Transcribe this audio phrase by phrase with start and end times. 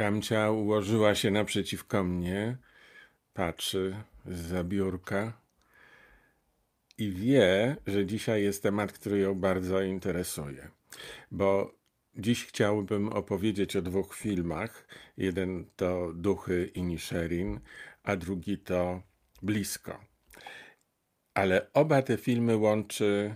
[0.00, 2.56] Kamcia ułożyła się naprzeciwko mnie,
[3.34, 5.40] patrzy z biurka
[6.98, 10.70] i wie, że dzisiaj jest temat, który ją bardzo interesuje.
[11.30, 11.74] Bo
[12.16, 14.86] dziś chciałbym opowiedzieć o dwóch filmach.
[15.16, 17.60] Jeden to Duchy i Nisherin,
[18.02, 19.02] a drugi to
[19.42, 20.04] Blisko.
[21.34, 23.34] Ale oba te filmy łączy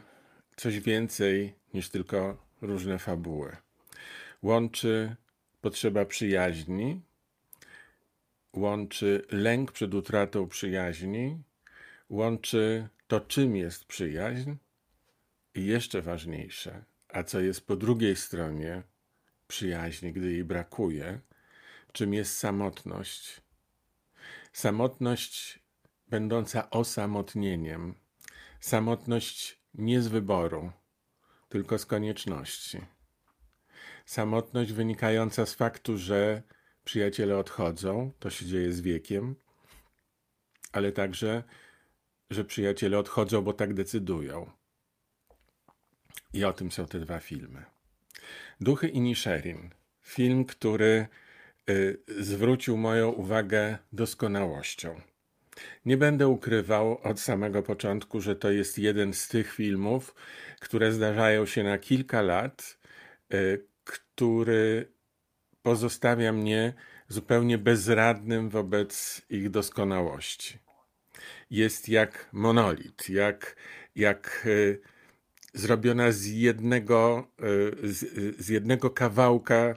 [0.57, 3.57] coś więcej niż tylko różne fabuły.
[4.43, 5.17] Łączy
[5.65, 7.01] potrzeba przyjaźni,
[8.53, 11.43] łączy lęk przed utratą przyjaźni,
[12.11, 14.55] łączy to, czym jest przyjaźń
[15.55, 18.83] i jeszcze ważniejsze, a co jest po drugiej stronie
[19.47, 21.21] przyjaźni, gdy jej brakuje,
[21.93, 23.41] czym jest samotność.
[24.53, 25.59] Samotność
[26.09, 27.95] będąca osamotnieniem,
[28.61, 30.73] samotność nie z wyboru,
[31.49, 32.94] tylko z konieczności.
[34.05, 36.43] Samotność wynikająca z faktu, że
[36.85, 39.37] przyjaciele odchodzą, to się dzieje z wiekiem,
[40.73, 41.43] ale także,
[42.31, 44.51] że przyjaciele odchodzą, bo tak decydują.
[46.33, 47.65] I o tym są te dwa filmy.
[48.61, 49.71] Duchy i Nisherin.
[50.03, 51.07] Film, który
[51.71, 55.01] y, zwrócił moją uwagę doskonałością.
[55.85, 60.15] Nie będę ukrywał od samego początku, że to jest jeden z tych filmów,
[60.61, 62.79] które zdarzają się na kilka lat,
[63.35, 64.93] y, który
[65.63, 66.73] pozostawia mnie
[67.09, 70.59] zupełnie bezradnym wobec ich doskonałości.
[71.51, 73.57] Jest jak monolit, jak,
[73.97, 74.81] jak y,
[75.55, 77.31] zrobiona z jednego,
[77.85, 79.75] y, z, z jednego kawałka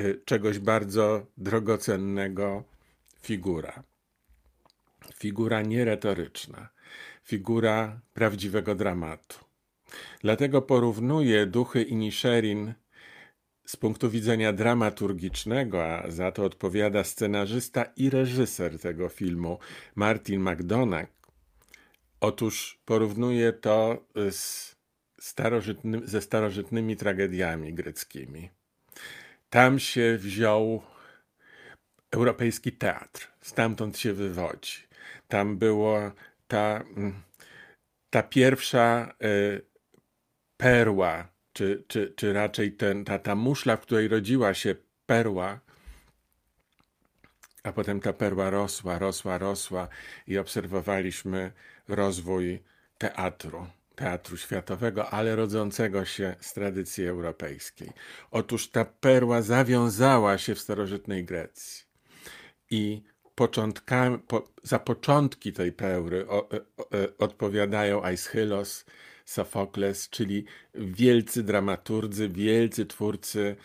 [0.00, 2.64] y, czegoś bardzo drogocennego
[3.22, 3.82] figura.
[5.14, 6.68] Figura nieretoryczna,
[7.24, 9.38] figura prawdziwego dramatu.
[10.20, 12.74] Dlatego porównuję duchy Inisherin
[13.70, 19.58] z punktu widzenia dramaturgicznego, a za to odpowiada scenarzysta i reżyser tego filmu,
[19.94, 21.10] Martin McDonagh.
[22.20, 24.76] Otóż porównuje to z
[25.20, 28.50] starożytny, ze starożytnymi tragediami greckimi.
[29.50, 30.82] Tam się wziął
[32.10, 34.78] europejski teatr, stamtąd się wywodzi.
[35.28, 36.12] Tam była
[36.48, 37.22] ta, mm,
[38.10, 39.62] ta pierwsza y,
[40.56, 44.74] perła czy, czy, czy raczej ten, ta, ta muszla, w której rodziła się
[45.06, 45.60] perła,
[47.62, 49.88] a potem ta perła rosła, rosła, rosła
[50.26, 51.52] i obserwowaliśmy
[51.88, 52.62] rozwój
[52.98, 57.90] teatru, teatru światowego, ale rodzącego się z tradycji europejskiej.
[58.30, 61.84] Otóż ta perła zawiązała się w starożytnej Grecji
[62.70, 63.02] i
[63.34, 66.86] początkami, po, za początki tej pełry o, o, o,
[67.18, 68.84] odpowiadają Aeschylos,
[69.30, 73.56] Sofokles, czyli wielcy dramaturdzy, wielcy twórcy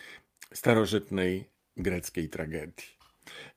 [0.53, 2.87] starożytnej greckiej tragedii.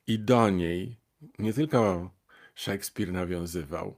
[0.07, 0.97] I do niej
[1.39, 2.11] nie tylko
[2.55, 3.97] Szekspir nawiązywał,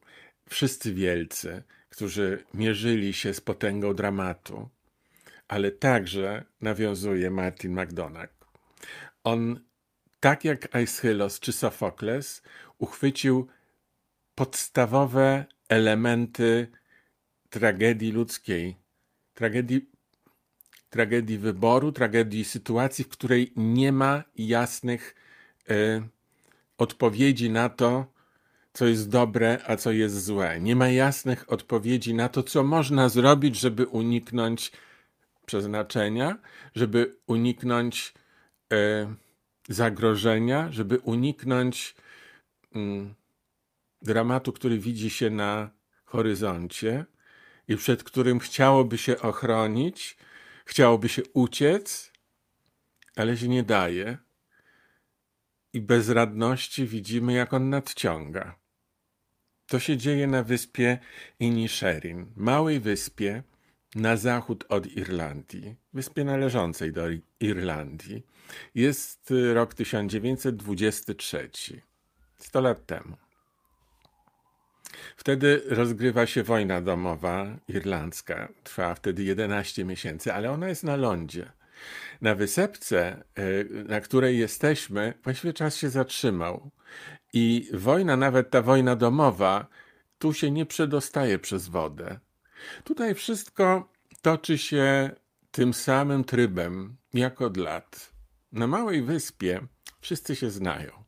[0.48, 4.68] wszyscy wielcy, którzy mierzyli się z potęgą dramatu,
[5.48, 8.34] ale także nawiązuje Martin McDonagh.
[9.24, 9.60] On,
[10.20, 12.42] tak jak Aeschylus czy Sofokles,
[12.78, 13.46] uchwycił
[14.34, 16.79] podstawowe elementy
[17.50, 18.76] tragedii ludzkiej,
[19.34, 19.90] tragedii,
[20.90, 25.14] tragedii wyboru, tragedii sytuacji, w której nie ma jasnych
[25.70, 26.02] y,
[26.78, 28.06] odpowiedzi na to,
[28.72, 30.60] co jest dobre, a co jest złe.
[30.60, 34.72] Nie ma jasnych odpowiedzi na to, co można zrobić, żeby uniknąć
[35.46, 36.38] przeznaczenia,
[36.74, 38.14] żeby uniknąć
[38.72, 38.76] y,
[39.68, 41.94] zagrożenia, żeby uniknąć
[42.76, 42.78] y,
[44.02, 45.70] dramatu, który widzi się na
[46.04, 47.04] horyzoncie
[47.70, 50.16] i przed którym chciałoby się ochronić,
[50.64, 52.12] chciałoby się uciec,
[53.16, 54.18] ale się nie daje.
[55.72, 58.58] I bezradności widzimy, jak on nadciąga.
[59.66, 60.98] To się dzieje na wyspie
[61.40, 63.42] Inisherin, małej wyspie
[63.94, 67.02] na zachód od Irlandii, wyspie należącej do
[67.40, 68.22] Irlandii.
[68.74, 71.50] Jest rok 1923,
[72.38, 73.29] 100 lat temu.
[75.16, 78.48] Wtedy rozgrywa się wojna domowa irlandzka.
[78.64, 81.52] Trwa wtedy 11 miesięcy, ale ona jest na lądzie.
[82.20, 86.70] Na wysepce, e, na której jesteśmy, właściwie czas się zatrzymał.
[87.32, 89.66] I wojna, nawet ta wojna domowa,
[90.18, 92.18] tu się nie przedostaje przez wodę.
[92.84, 93.88] Tutaj wszystko
[94.22, 95.10] toczy się
[95.50, 98.12] tym samym trybem, jak od lat.
[98.52, 99.60] Na małej wyspie
[100.00, 100.99] wszyscy się znają.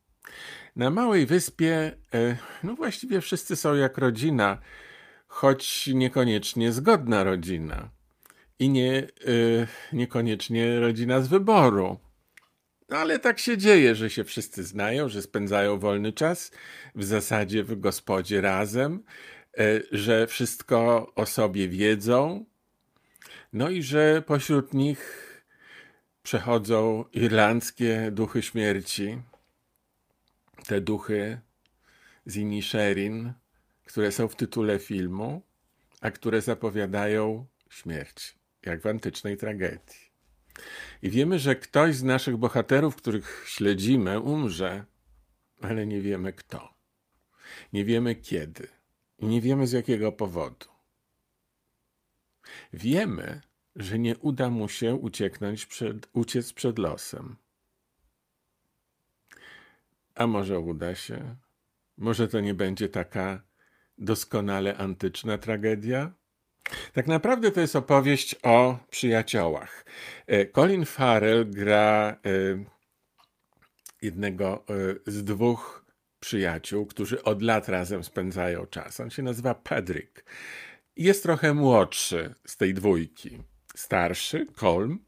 [0.75, 4.57] Na małej wyspie, e, no właściwie wszyscy są jak rodzina,
[5.27, 7.89] choć niekoniecznie zgodna rodzina.
[8.59, 9.07] I nie, e,
[9.93, 11.99] niekoniecznie rodzina z wyboru.
[12.89, 16.51] No ale tak się dzieje, że się wszyscy znają, że spędzają wolny czas
[16.95, 19.03] w zasadzie w gospodzie razem,
[19.57, 22.45] e, że wszystko o sobie wiedzą,
[23.53, 25.29] no i że pośród nich
[26.23, 29.21] przechodzą irlandzkie duchy śmierci,
[30.65, 31.39] te duchy
[32.25, 33.33] z Inisherin,
[33.85, 35.41] które są w tytule filmu,
[36.01, 38.35] a które zapowiadają śmierć,
[38.65, 40.13] jak w antycznej tragedii.
[41.01, 44.85] I wiemy, że ktoś z naszych bohaterów, których śledzimy, umrze,
[45.61, 46.73] ale nie wiemy kto.
[47.73, 48.67] Nie wiemy kiedy.
[49.19, 50.67] I nie wiemy z jakiego powodu.
[52.73, 53.41] Wiemy,
[53.75, 57.35] że nie uda mu się ucieknąć przed, uciec przed losem.
[60.15, 61.35] A może uda się?
[61.97, 63.43] Może to nie będzie taka
[63.97, 66.13] doskonale antyczna tragedia?
[66.93, 69.85] Tak naprawdę to jest opowieść o przyjaciołach.
[70.27, 72.63] E, Colin Farrell gra e,
[74.01, 75.85] jednego e, z dwóch
[76.19, 78.99] przyjaciół, którzy od lat razem spędzają czas.
[78.99, 80.25] On się nazywa Patrick.
[80.95, 83.43] Jest trochę młodszy z tej dwójki.
[83.75, 85.05] Starszy, Colm,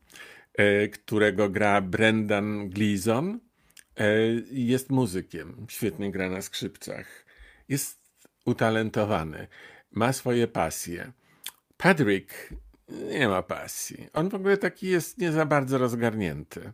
[0.93, 3.39] którego gra Brendan Gleeson,
[4.51, 5.65] jest muzykiem.
[5.69, 7.25] Świetnie gra na skrzypcach.
[7.69, 7.99] Jest
[8.45, 9.47] utalentowany.
[9.91, 11.11] Ma swoje pasje.
[11.77, 12.53] Patrick
[12.89, 14.07] nie ma pasji.
[14.13, 16.71] On w ogóle taki jest nie za bardzo rozgarnięty.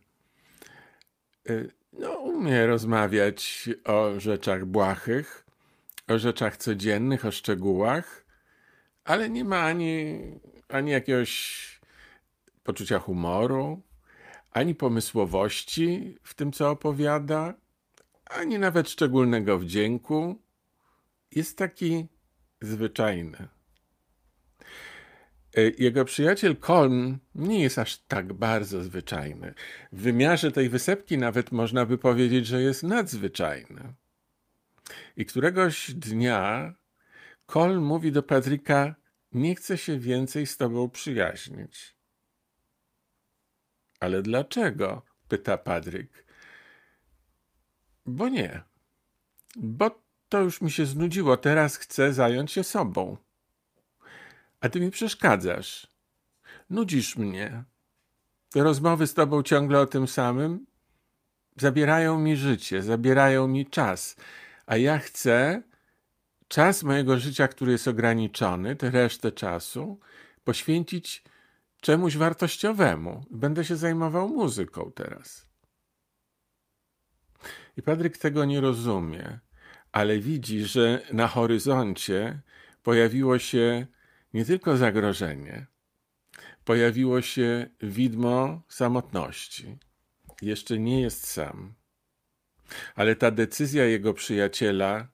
[1.50, 5.46] Y, no, umie rozmawiać o rzeczach błahych,
[6.08, 8.26] o rzeczach codziennych, o szczegółach,
[9.04, 10.22] ale nie ma ani,
[10.70, 11.62] ani jakiegoś
[12.64, 13.82] poczucia humoru,
[14.52, 17.54] ani pomysłowości w tym, co opowiada,
[18.26, 20.42] ani nawet szczególnego wdzięku.
[21.32, 22.08] Jest taki
[22.62, 23.48] zwyczajny.
[25.58, 29.54] E, jego przyjaciel Kolm nie jest aż tak bardzo zwyczajny.
[29.92, 33.94] W wymiarze tej wysepki nawet można by powiedzieć, że jest nadzwyczajny.
[35.18, 36.74] I któregoś dnia
[37.46, 38.96] Kolm mówi do Patryka:
[39.32, 42.01] Nie chcę się więcej z tobą przyjaźnić.
[44.02, 45.02] Ale dlaczego?
[45.28, 46.26] pyta Patryk.
[48.06, 48.62] Bo nie.
[49.56, 51.38] Bo to już mi się znudziło.
[51.38, 53.18] Teraz chcę zająć się sobą.
[54.62, 55.88] A ty mi przeszkadzasz.
[56.70, 57.64] Nudzisz mnie.
[58.50, 60.66] Te rozmowy z tobą ciągle o tym samym
[61.58, 64.16] zabierają mi życie, zabierają mi czas.
[64.66, 65.62] A ja chcę
[66.48, 70.00] czas mojego życia, który jest ograniczony, tę resztę czasu,
[70.44, 71.24] poświęcić
[71.82, 73.26] czemuś wartościowemu.
[73.32, 75.52] Będę się zajmował muzyką teraz.
[77.78, 79.40] I Patryk tego nie rozumie,
[79.92, 82.42] ale widzi, że na horyzoncie
[82.84, 83.88] pojawiło się
[84.34, 85.68] nie tylko zagrożenie,
[86.66, 89.78] pojawiło się widmo samotności.
[90.42, 91.74] Jeszcze nie jest sam.
[92.96, 95.08] Ale ta decyzja jego przyjaciela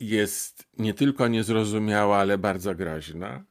[0.00, 3.44] jest nie tylko niezrozumiała, ale bardzo groźna.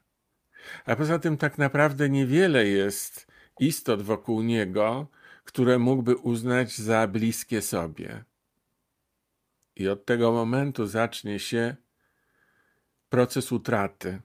[0.85, 3.27] A poza tym, tak naprawdę niewiele jest
[3.59, 5.07] istot wokół niego,
[5.45, 8.23] które mógłby uznać za bliskie sobie.
[9.75, 11.75] I od tego momentu zacznie się
[13.09, 14.19] proces utraty.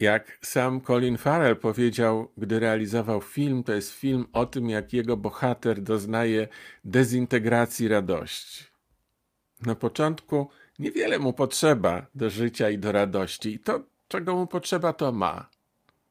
[0.00, 5.16] Jak sam Colin Farrell powiedział, gdy realizował film, to jest film o tym, jak jego
[5.16, 6.48] bohater doznaje
[6.84, 8.64] dezintegracji radości.
[9.66, 13.80] Na początku niewiele mu potrzeba do życia i do radości, i to,
[14.12, 15.50] czego mu potrzeba, to ma.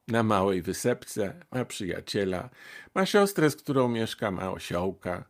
[0.07, 2.49] Na małej wysepce ma przyjaciela,
[2.95, 5.29] ma siostrę, z którą mieszka, ma osiołka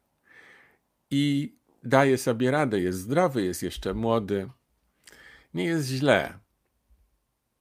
[1.12, 4.50] i daje sobie radę, jest zdrowy, jest jeszcze młody.
[5.54, 6.40] Nie jest źle.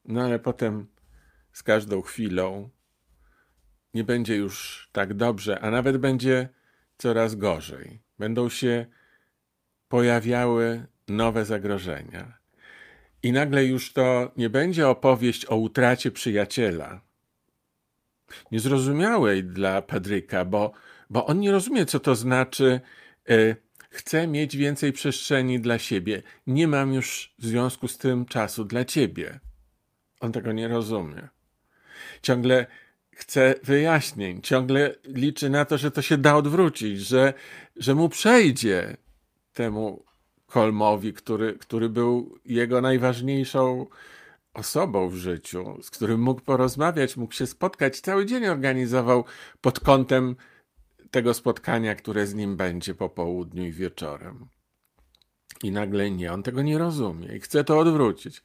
[0.05, 0.87] No ale potem
[1.53, 2.71] z każdą chwilą
[3.95, 6.49] nie będzie już tak dobrze, a nawet będzie
[6.99, 8.03] coraz gorzej.
[8.19, 8.87] Będą się
[9.89, 12.40] pojawiały nowe zagrożenia.
[13.23, 17.01] I nagle już to nie będzie opowieść o utracie przyjaciela.
[18.53, 20.73] Niezrozumiałej dla Padryka, bo,
[21.11, 22.81] bo on nie rozumie, co to znaczy.
[23.31, 23.57] Y,
[23.91, 26.23] chcę mieć więcej przestrzeni dla siebie.
[26.47, 29.41] Nie mam już w związku z tym czasu dla ciebie.
[30.21, 31.29] On tego nie rozumie.
[32.23, 32.67] Ciągle
[33.13, 37.35] chce wyjaśnień, ciągle liczy na to, że to się da odwrócić, że,
[37.77, 38.97] że mu przejdzie
[39.53, 40.05] temu
[40.51, 43.87] Kolmowi, który, który był jego najważniejszą
[44.55, 48.01] osobą w życiu, z którym mógł porozmawiać, mógł się spotkać.
[48.01, 49.25] Cały dzień organizował
[49.61, 50.37] pod kątem
[51.11, 54.47] tego spotkania, które z nim będzie po południu i wieczorem.
[55.63, 58.43] I nagle nie, on tego nie rozumie i chce to odwrócić.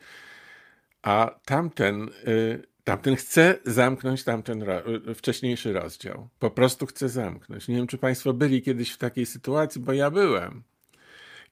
[1.02, 4.82] A tamten y, Tamten chce zamknąć tamten ro
[5.16, 6.30] wcześniejszy rozdział.
[6.40, 7.68] Po prostu chce zamknąć.
[7.68, 10.64] Nie wiem, czy Państwo byli kiedyś w takiej sytuacji, bo ja byłem.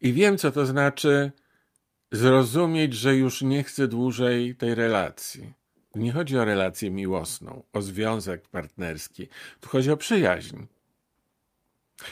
[0.04, 1.32] I wiem, co to znaczy
[2.12, 5.54] zrozumieć, że już nie chcę dłużej tej relacji.
[5.96, 9.28] Nie chodzi o relację miłosną, o związek partnerski.
[9.60, 10.58] Tu chodzi o przyjaźń.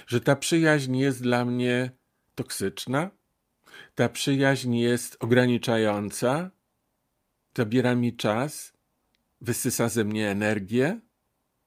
[0.08, 1.92] Że ta przyjaźń jest dla mnie
[2.36, 3.10] toksyczna,
[3.96, 6.52] ta przyjaźń jest ograniczająca,
[7.58, 8.74] zabiera mi czas,
[9.42, 11.00] wysysa ze mnie energię.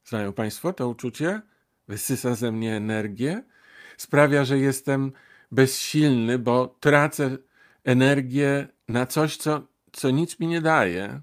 [0.05, 1.41] Znają Państwo to uczucie?
[1.89, 3.43] Wysysa ze mnie energię,
[3.97, 5.13] sprawia, że jestem
[5.55, 7.39] bezsilny, bo tracę
[7.85, 11.21] energię na coś, co, co nic mi nie daje.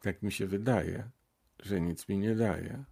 [0.00, 1.10] Tak mi się wydaje,
[1.60, 2.84] że nic mi nie daje.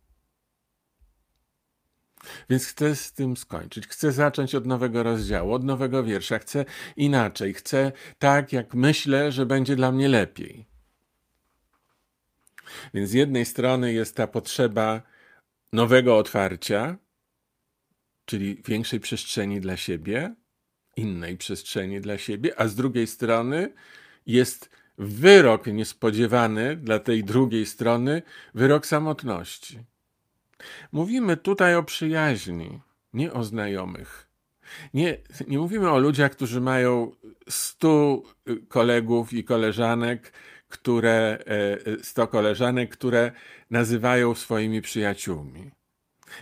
[2.50, 3.86] Więc chcę z tym skończyć.
[3.86, 6.38] Chcę zacząć od nowego rozdziału, od nowego wiersza.
[6.38, 6.64] Chcę
[6.96, 7.54] inaczej.
[7.54, 10.66] Chcę tak, jak myślę, że będzie dla mnie lepiej.
[12.94, 15.02] Więc z jednej strony jest ta potrzeba
[15.72, 16.96] nowego otwarcia,
[18.24, 20.34] czyli większej przestrzeni dla siebie,
[20.96, 23.72] innej przestrzeni dla siebie, a z drugiej strony
[24.26, 28.22] jest wyrok niespodziewany dla tej drugiej strony,
[28.54, 29.78] wyrok samotności.
[30.92, 32.80] Mówimy tutaj o przyjaźni,
[33.12, 34.28] nie o znajomych.
[34.94, 35.18] Nie,
[35.48, 37.12] nie mówimy o ludziach, którzy mają
[37.48, 38.24] stu
[38.68, 40.32] kolegów i koleżanek,
[40.68, 43.32] które, e, sto koleżanek, które
[43.70, 45.70] nazywają swoimi przyjaciółmi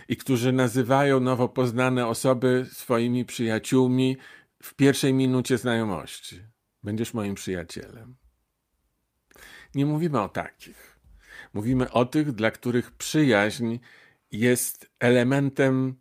[0.07, 4.17] i którzy nazywają nowo poznane osoby swoimi przyjaciółmi
[4.61, 6.41] w pierwszej minucie znajomości.
[6.83, 8.15] Będziesz moim przyjacielem.
[9.75, 10.99] Nie mówimy o takich.
[11.53, 13.77] Mówimy o tych, dla których przyjaźń
[14.31, 15.95] jest elementem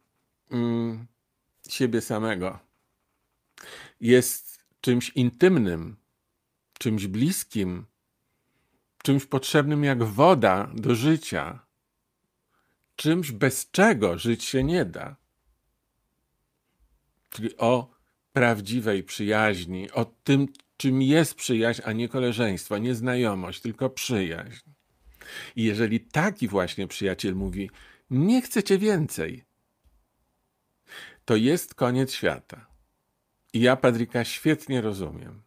[0.50, 1.06] mm,
[1.68, 2.58] siebie samego.
[4.00, 5.96] Jest czymś intymnym,
[6.78, 7.86] czymś bliskim,
[9.02, 11.66] czymś potrzebnym jak woda do życia,
[12.96, 15.16] czymś bez czego żyć się nie da.
[17.30, 17.99] Czyli o
[18.32, 24.70] prawdziwej przyjaźni, o tym, czym jest przyjaźń, a nie koleżeństwo, nie znajomość, tylko przyjaźń.
[25.56, 27.70] I jeżeli taki właśnie przyjaciel mówi,
[28.10, 29.44] nie chcę cię więcej,
[31.24, 32.66] to jest koniec świata.
[33.52, 35.42] I ja Padrika świetnie rozumiem.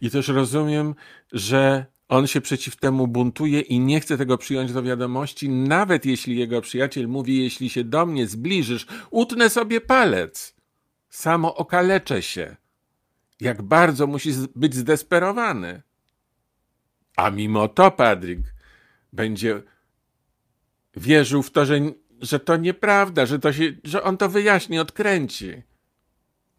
[0.00, 0.94] I też rozumiem,
[1.32, 6.38] że on się przeciw temu buntuje i nie chce tego przyjąć do wiadomości, nawet jeśli
[6.38, 10.57] jego przyjaciel mówi, jeśli się do mnie zbliżysz, utnę sobie palec.
[11.08, 12.56] Samo okaleczę się.
[13.40, 15.82] Jak bardzo musi być zdesperowany.
[17.16, 18.38] A mimo to Padrik
[19.12, 19.62] będzie
[20.96, 21.80] wierzył w to, że,
[22.20, 25.62] że to nieprawda, że, to się, że on to wyjaśni, odkręci.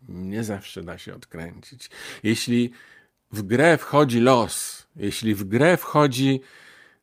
[0.09, 1.89] Nie zawsze da się odkręcić.
[2.23, 2.71] Jeśli
[3.31, 6.41] w grę wchodzi los, jeśli w grę wchodzi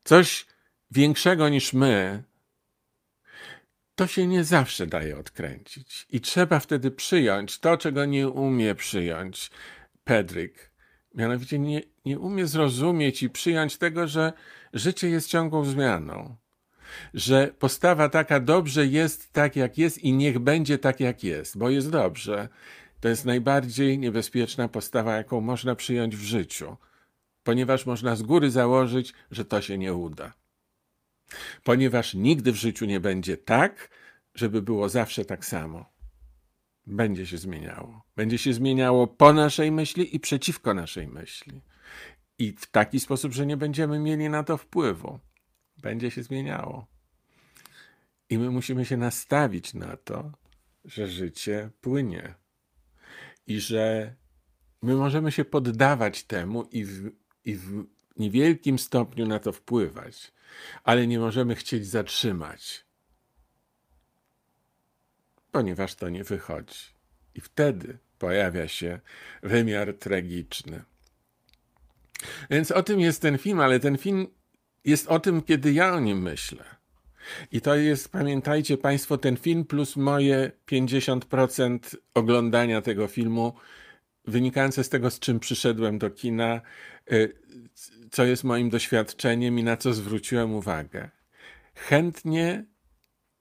[0.05, 0.47] coś
[0.91, 2.23] większego niż my,
[3.97, 6.07] to się nie zawsze daje odkręcić.
[6.11, 9.51] I trzeba wtedy przyjąć to, czego nie umie przyjąć
[10.05, 10.71] Pedryk.
[11.15, 14.33] Mianowicie nie, nie umie zrozumieć i przyjąć tego, że
[14.73, 16.37] życie jest ciągłą zmianą.
[17.15, 21.71] Że postawa taka dobrze jest tak, jak jest i niech będzie tak, jak jest, bo
[21.71, 22.49] jest dobrze.
[23.01, 26.77] To jest najbardziej niebezpieczna postawa, jaką można przyjąć w życiu,
[27.43, 30.33] ponieważ można z góry założyć, że to się nie uda.
[31.65, 33.91] Ponieważ nigdy w życiu nie będzie tak,
[34.35, 35.93] żeby było zawsze tak samo.
[36.87, 38.03] Będzie się zmieniało.
[38.17, 41.63] Będzie się zmieniało po naszej myśli i przeciwko naszej myśli.
[42.39, 45.19] I w taki sposób, że nie będziemy mieli na to wpływu.
[45.77, 46.87] Będzie się zmieniało.
[48.31, 50.33] I my musimy się nastawić na to,
[50.85, 52.35] że życie płynie
[53.47, 54.15] i że
[54.83, 57.11] my możemy się poddawać temu i w,
[57.45, 57.87] i w
[58.19, 60.33] niewielkim stopniu na to wpływać,
[60.85, 62.85] ale nie możemy chcieć zatrzymać,
[65.53, 66.79] ponieważ to nie wychodzi.
[67.35, 69.01] I wtedy pojawia się
[69.43, 70.83] wymiar tragiczny.
[72.51, 74.27] Więc o tym jest ten film, ale ten film
[74.85, 76.65] jest o tym, kiedy ja o nim myślę.
[77.53, 81.79] I to jest, pamiętajcie Państwo, ten film plus moje 50%
[82.15, 83.55] oglądania tego filmu,
[84.27, 86.61] wynikające z tego, z czym przyszedłem do kina,
[87.13, 87.33] y,
[88.11, 91.11] co jest moim doświadczeniem i na co zwróciłem uwagę.
[91.75, 92.65] Chętnie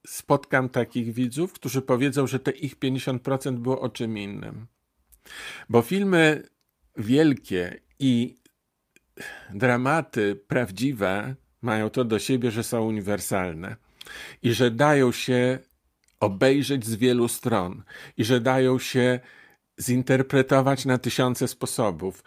[0.07, 4.67] spotkam takich widzów, którzy powiedzą, że te ich 50% było o czym innym.
[5.69, 6.43] Bo filmy
[6.97, 8.35] wielkie i
[9.53, 13.75] dramaty prawdziwe mają to do siebie, że są uniwersalne
[14.43, 15.59] i że dają się
[16.19, 17.83] obejrzeć z wielu stron
[18.17, 19.19] i że dają się
[19.81, 22.23] zinterpretować na tysiące sposobów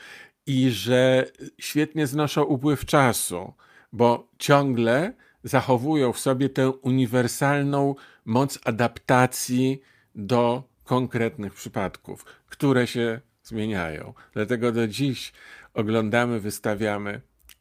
[0.47, 1.27] i że
[1.59, 3.55] świetnie znoszą upływ czasu,
[3.93, 5.13] bo ciągle
[5.45, 9.81] zachowują w sobie tę uniwersalną moc adaptacji
[10.15, 14.15] do konkretnych przypadków, które się zmieniają.
[14.33, 15.33] Dlatego do dziś
[15.75, 17.21] oglądamy, wystawiamy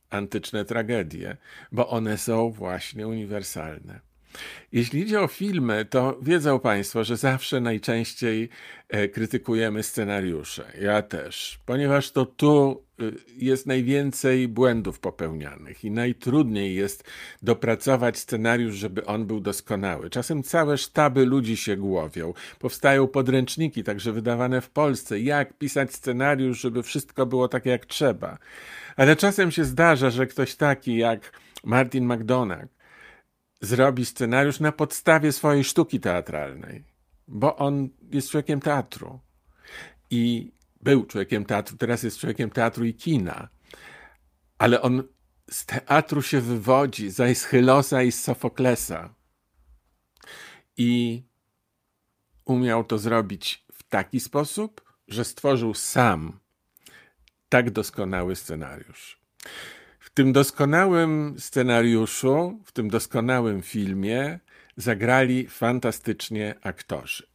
[0.09, 1.37] antyczne tragedie,
[1.71, 3.99] bo one są właśnie uniwersalne.
[4.71, 8.49] Jeśli idzie o filmy, to wiedzą Państwo, że zawsze najczęściej
[8.89, 10.71] e, krytykujemy scenariusze.
[10.81, 17.03] Ja też, ponieważ to tu y, jest najwięcej błędów popełnianych i najtrudniej jest
[17.41, 20.09] dopracować scenariusz, żeby on był doskonały.
[20.09, 22.33] Czasem całe sztaby ludzi się głowią.
[22.59, 28.37] Powstają podręczniki, także wydawane w Polsce, jak pisać scenariusz, żeby wszystko było tak jak trzeba.
[28.95, 31.31] Ale czasem się zdarza, że ktoś taki jak
[31.63, 32.76] Martin McDonagh
[33.61, 36.83] zrobi scenariusz na podstawie swojej sztuki teatralnej,
[37.27, 39.19] bo on jest człowiekiem teatru.
[40.09, 43.49] I był człowiekiem teatru, teraz jest człowiekiem teatru i kina,
[44.57, 45.03] ale on
[45.51, 49.13] z teatru się wywodzi, z Aeschylosa i z Sofoklesa.
[50.77, 51.23] I
[52.45, 56.39] umiał to zrobić w taki sposób, że stworzył sam
[57.49, 59.21] tak doskonały scenariusz.
[60.17, 64.39] Tym doskonałym scenariuszu, w tym doskonałym filmie
[64.77, 67.27] zagrali fantastycznie aktorzy.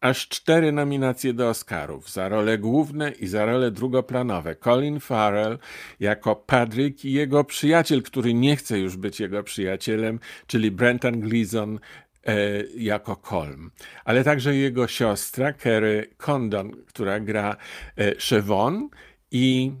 [0.00, 4.56] Aż cztery nominacje do Oscarów za role główne i za role drugoplanowe.
[4.56, 5.58] Colin Farrell
[6.00, 11.78] jako Patrick i jego przyjaciel, który nie chce już być jego przyjacielem, czyli Brenton Gleeson
[12.26, 12.36] e,
[12.76, 13.70] jako Colm.
[14.04, 17.56] Ale także jego siostra Kerry Condon, która gra
[17.98, 18.88] e, Siobhan
[19.30, 19.72] i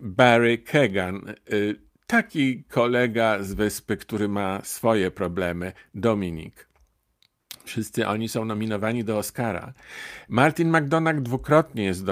[0.00, 6.69] Barry Kegan, e, taki kolega z wyspy, który ma swoje problemy, Dominik.
[7.70, 9.72] Wszyscy oni są nominowani do Oscara.
[10.28, 12.04] Martin McDonagh dwukrotnie jest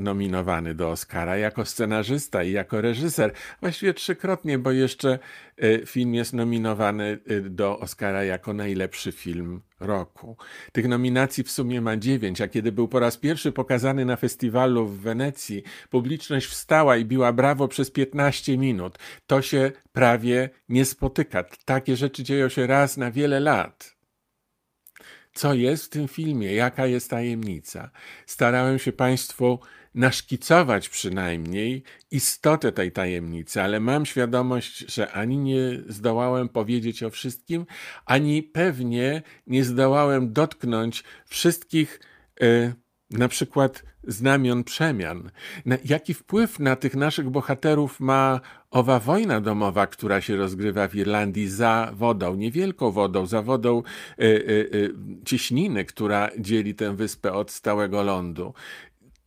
[0.00, 3.32] nominowany do Oscara jako scenarzysta i jako reżyser.
[3.60, 5.18] Właściwie trzykrotnie, bo jeszcze
[5.62, 10.36] y, film jest nominowany y, do Oscara jako najlepszy film roku.
[10.72, 14.86] Tych nominacji w sumie ma dziewięć, a kiedy był po raz pierwszy pokazany na festiwalu
[14.86, 18.98] w Wenecji, publiczność wstała i biła brawo przez 15 minut.
[19.26, 21.44] To się prawie nie spotyka.
[21.64, 23.93] Takie rzeczy dzieją się raz na wiele lat
[25.34, 27.90] co jest w tym filmie, jaka jest tajemnica.
[28.26, 29.58] Starałem się Państwu
[29.94, 37.66] naszkicować przynajmniej istotę tej tajemnicy, ale mam świadomość, że ani nie zdołałem powiedzieć o wszystkim,
[38.06, 42.00] ani pewnie nie zdołałem dotknąć wszystkich.
[42.42, 45.30] Y, na przykład znamion przemian.
[45.84, 48.40] Jaki wpływ na tych naszych bohaterów ma
[48.70, 53.82] owa wojna domowa, która się rozgrywa w Irlandii za wodą, niewielką wodą, za wodą
[54.18, 58.54] y, y, y, cieśniny, która dzieli tę wyspę od stałego lądu.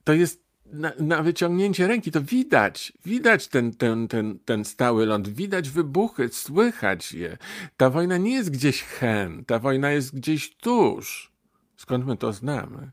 [0.03, 5.29] To jest na, na, wyciągnięcie ręki, to widać, widać ten, ten, ten, ten stały ląd,
[5.29, 7.37] widać wybuchy, słychać je.
[7.77, 11.31] Ta wojna nie jest gdzieś hen, ta wojna jest gdzieś tuż.
[11.77, 12.91] Skąd my to znamy?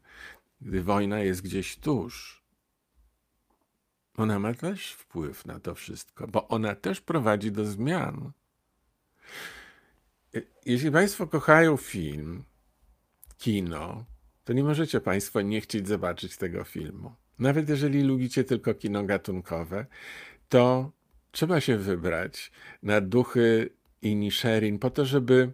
[0.64, 2.44] Gdy wojna jest gdzieś tuż.
[4.16, 8.32] Ona ma też wpływ na to wszystko, bo ona też prowadzi do zmian.
[10.66, 12.44] Jeśli Państwo kochają film,
[13.38, 14.04] kino,
[14.44, 17.14] to nie możecie Państwo nie chcieć zobaczyć tego filmu.
[17.38, 19.86] Nawet jeżeli lubicie tylko kino gatunkowe,
[20.48, 20.92] to
[21.30, 23.70] trzeba się wybrać na duchy
[24.02, 25.52] i Nisherin po to, żeby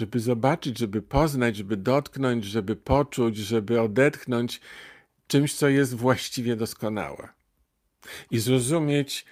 [0.00, 4.60] żeby zobaczyć, żeby poznać, żeby dotknąć, żeby poczuć, żeby odetchnąć
[5.26, 7.28] czymś, co jest właściwie doskonałe.
[8.30, 9.26] I zrozumieć,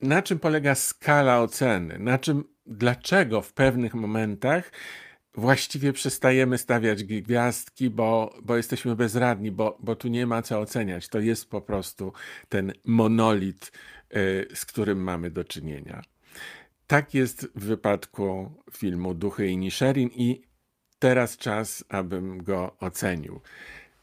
[0.00, 4.72] na czym polega skala oceny, na czym, dlaczego w pewnych momentach
[5.34, 11.08] właściwie przestajemy stawiać gwiazdki, bo, bo jesteśmy bezradni, bo, bo tu nie ma co oceniać.
[11.08, 12.12] To jest po prostu
[12.48, 13.72] ten monolit,
[14.16, 16.13] y, z którym mamy do czynienia.
[16.86, 20.42] Tak jest w wypadku filmu Duchy i Nisherin i
[20.98, 23.40] teraz czas, abym go ocenił.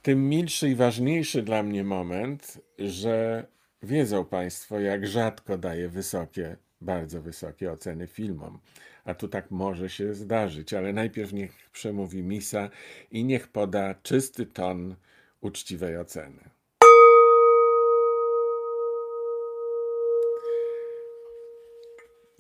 [0.02, 3.48] Tym milszy i ważniejszy dla mnie moment, że
[3.84, 8.60] wiedzą Państwo, jak rzadko daję wysokie, bardzo wysokie oceny filmom.
[9.06, 12.70] A tu tak może się zdarzyć, ale najpierw niech przemówi misa
[13.12, 14.96] i niech poda czysty ton
[15.42, 16.51] uczciwej oceny.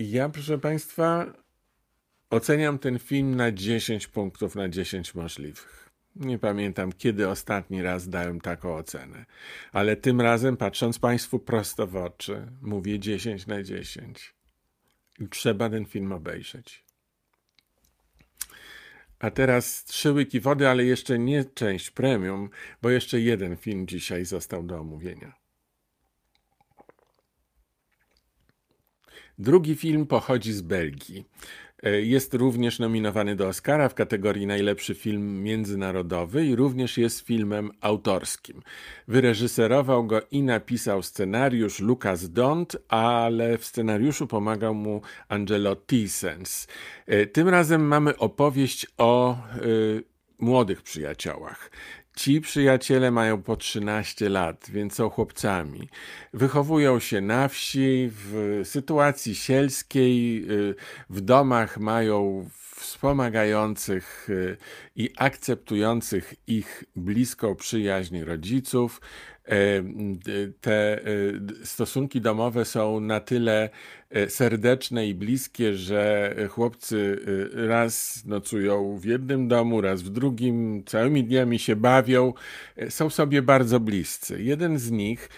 [0.10, 1.34] Ja, proszę Państwa,
[2.30, 5.90] oceniam ten film na 10 punktów na 10 możliwych.
[6.16, 9.26] Nie pamiętam, kiedy ostatni raz dałem taką ocenę,
[9.72, 14.34] ale tym razem, patrząc Państwu prosto w oczy, mówię 10 na 10.
[15.20, 16.86] I trzeba ten film obejrzeć.
[19.20, 22.50] A teraz trzy łyki wody, ale jeszcze nie część premium,
[22.82, 25.41] bo jeszcze jeden film dzisiaj został do omówienia.
[29.39, 31.26] Drugi film pochodzi z Belgii.
[31.84, 37.72] E, jest również nominowany do Oscara w kategorii najlepszy film międzynarodowy i również jest filmem
[37.82, 38.62] autorskim.
[39.08, 46.44] Wyreżyserował go i napisał scenariusz Lucas Dont, ale w scenariuszu pomagał mu Angelo Thiessen.
[47.06, 50.04] E, tym razem mamy opowieść o y,
[50.39, 51.72] młodych przyjaciołach.
[52.15, 55.89] Ci przyjaciele mają po 13 lat, więc są chłopcami.
[56.34, 60.76] Wychowują się na wsi, w sytuacji sielskiej, y,
[61.10, 64.58] w domach mają wspomagających y,
[64.95, 69.02] i akceptujących ich bliską przyjaźń rodziców.
[69.48, 69.84] E,
[70.62, 71.06] te e,
[71.64, 73.70] stosunki domowe są na tyle
[74.10, 77.20] e, serdeczne i bliskie, że chłopcy
[77.54, 82.34] raz nocują w jednym domu, raz w drugim, całymi dniami się bawią,
[82.90, 84.44] są sobie bardzo bliscy.
[84.44, 85.30] Jeden z nich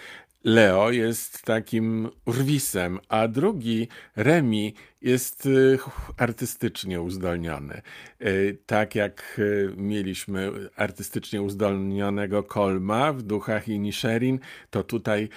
[0.44, 5.78] Leo jest takim urwisem, a drugi, Remi, jest y,
[6.16, 7.82] artystycznie uzdolniony.
[8.22, 14.38] Y, tak jak y, mieliśmy artystycznie uzdolnionego Kolma w Duchach i Nisherin,
[14.70, 15.28] to tutaj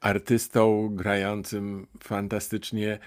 [0.00, 2.98] artystą grającym fantastycznie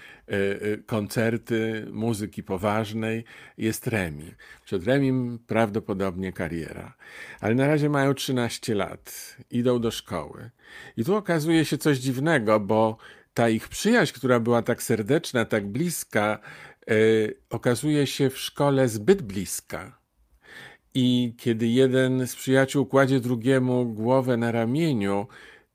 [0.86, 3.24] koncerty muzyki poważnej
[3.58, 4.34] jest Remi.
[4.64, 6.94] Przed Remim prawdopodobnie kariera.
[7.40, 10.50] Ale na razie mają 13 lat, idą do szkoły.
[10.96, 12.96] I tu okazuje się coś dziwnego, bo
[13.38, 16.38] ta ich przyjaźń, która była tak serdeczna, tak bliska,
[16.86, 19.98] yy, okazuje się w szkole zbyt bliska.
[20.94, 25.26] I kiedy jeden z przyjaciół kładzie drugiemu głowę na ramieniu,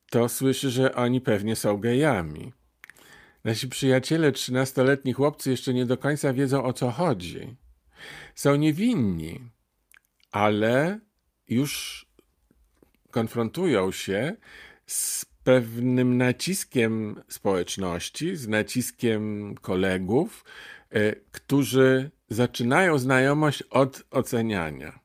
[0.10, 2.54] to słyszy, że oni pewnie są gejami.
[3.44, 7.56] Nasi przyjaciele, trzynastoletni chłopcy, jeszcze nie do końca wiedzą o co chodzi.
[8.36, 9.42] Są niewinni,
[10.32, 11.00] ale
[11.48, 12.06] już
[13.12, 14.36] konfrontują się
[14.86, 20.46] z pewnym naciskiem społeczności, z naciskiem kolegów,
[20.90, 25.00] e, którzy zaczynają znajomość od oceniania.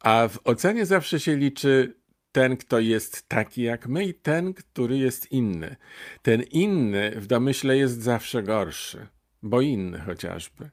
[0.00, 2.00] A w ocenie zawsze się liczy
[2.32, 5.76] ten, kto jest taki jak my, i ten, który jest inny.
[6.22, 9.06] Ten inny w domyśle jest zawsze gorszy,
[9.42, 10.70] bo inny chociażby.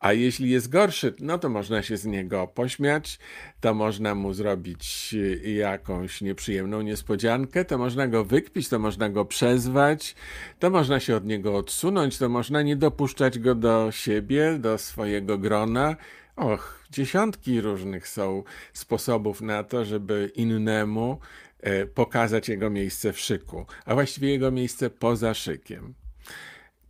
[0.00, 3.18] A jeśli jest gorszy, no to można się z niego pośmiać,
[3.60, 9.24] to można mu zrobić y, jakąś nieprzyjemną niespodziankę, to można go wykpić, to można go
[9.24, 10.14] przezwać,
[10.58, 15.38] to można się od niego odsunąć, to można nie dopuszczać go do siebie, do swojego
[15.38, 15.96] grona.
[16.36, 21.18] Och, dziesiątki różnych są sposobów na to, żeby innemu
[21.60, 25.94] e, pokazać jego miejsce w szyku, a właściwie jego miejsce poza szykiem.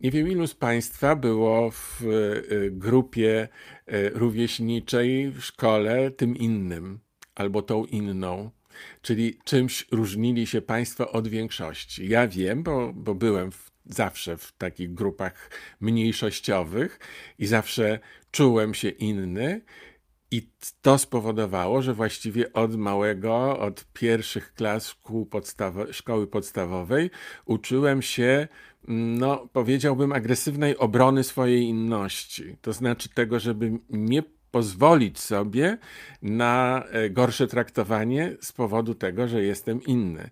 [0.01, 3.47] Nie wiem, ilu z Państwa było w e, grupie
[3.85, 6.99] e, rówieśniczej w szkole tym innym
[7.35, 8.51] albo tą inną.
[9.01, 12.09] Czyli czymś różnili się Państwo od większości.
[12.09, 16.99] Ja wiem, bo, bo byłem w, zawsze w takich grupach mniejszościowych
[17.39, 17.99] i zawsze
[18.31, 19.61] czułem się inny.
[20.31, 20.49] I
[20.81, 24.95] to spowodowało, że właściwie od małego, od pierwszych klas
[25.29, 27.09] podstawo szkoły podstawowej
[27.45, 28.47] uczyłem się
[28.87, 32.55] no, powiedziałbym, agresywnej obrony swojej inności.
[32.61, 35.77] To znaczy tego, żeby nie pozwolić sobie
[36.21, 40.29] na e, gorsze traktowanie z powodu tego, że jestem inny.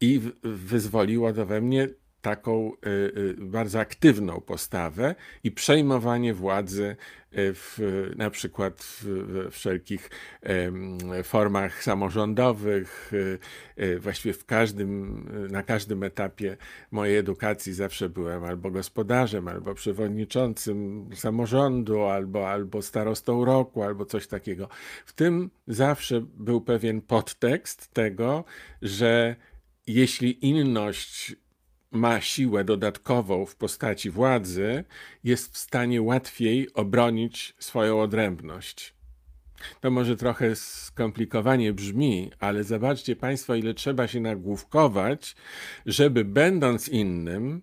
[0.00, 1.88] I wyzwoliło to we mnie
[2.24, 6.96] taką y, y, bardzo aktywną postawę i przejmowanie władzy
[7.32, 7.78] y, w,
[8.16, 10.10] na przykład w, wszelkich
[11.24, 13.12] formach samorządowych,
[13.98, 16.56] właściwie w każdym, na każdym etapie
[16.90, 24.26] mojej edukacji zawsze byłem albo gospodarzem, albo przewodniczącym samorządu, albo, albo starostą roku, albo coś
[24.26, 24.68] takiego.
[25.06, 28.44] W tym zawsze był pewien podtekst tego,
[28.82, 29.36] że
[29.86, 31.36] jeśli inność
[31.94, 34.84] ma siłę dodatkową w postaci władzy,
[35.24, 38.94] jest w stanie łatwiej obronić swoją odrębność.
[39.80, 45.36] To może trochę skomplikowanie brzmi, ale zobaczcie Państwo, ile trzeba się nagłówkować,
[45.86, 47.62] żeby będąc innym,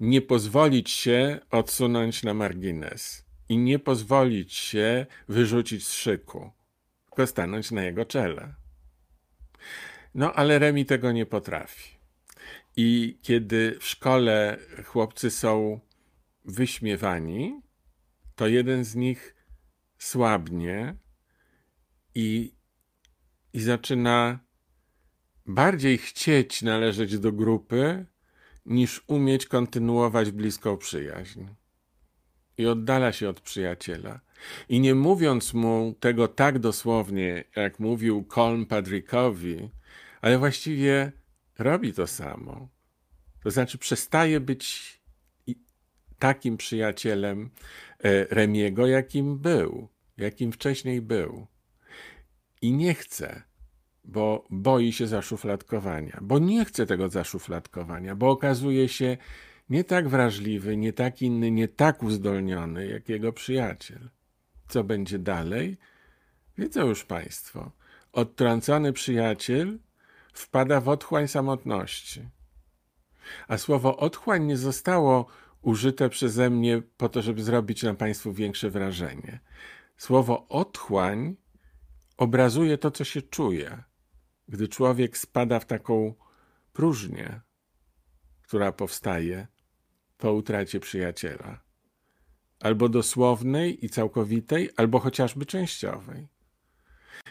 [0.00, 6.50] nie pozwolić się odsunąć na margines i nie pozwolić się wyrzucić z szyku,
[7.04, 8.54] tylko stanąć na jego czele.
[10.14, 11.95] No ale Remi tego nie potrafi.
[12.76, 15.80] I kiedy w szkole chłopcy są
[16.44, 17.60] wyśmiewani,
[18.34, 19.34] to jeden z nich
[19.98, 20.96] słabnie
[22.14, 22.54] i,
[23.52, 24.38] i zaczyna
[25.46, 28.06] bardziej chcieć należeć do grupy,
[28.66, 31.44] niż umieć kontynuować bliską przyjaźń.
[32.58, 34.20] I oddala się od przyjaciela.
[34.68, 39.70] I nie mówiąc mu tego tak dosłownie, jak mówił Colm Padrickowi,
[40.22, 41.12] ale właściwie
[41.58, 42.68] robi to samo.
[43.42, 44.96] To znaczy przestaje być
[46.18, 47.50] takim przyjacielem
[47.98, 51.46] e, Remiego, jakim był, jakim wcześniej był.
[52.62, 53.42] I nie chce,
[54.04, 59.16] bo boi się zaszufladkowania, bo nie chce tego zaszufladkowania, bo okazuje się
[59.68, 64.10] nie tak wrażliwy, nie tak inny, nie tak uzdolniony jak jego przyjaciel.
[64.68, 65.76] Co będzie dalej?
[66.58, 67.70] Wiedzą już Państwo.
[68.12, 69.78] Odtrącony przyjaciel
[70.38, 72.28] wpada w otchłań samotności.
[73.48, 75.26] A słowo otchłań nie zostało
[75.62, 79.40] użyte przeze mnie po to, żeby zrobić na Państwu większe wrażenie.
[79.96, 81.36] Słowo otchłań
[82.16, 83.82] obrazuje to, co się czuje,
[84.48, 86.14] gdy człowiek spada w taką
[86.72, 87.40] próżnię,
[88.42, 89.46] która powstaje
[90.18, 91.60] po utracie przyjaciela.
[92.60, 96.28] Albo dosłownej i całkowitej, albo chociażby częściowej.